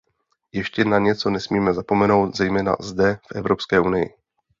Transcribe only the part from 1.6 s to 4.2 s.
zapomenout, zejména zde v Evropské unii.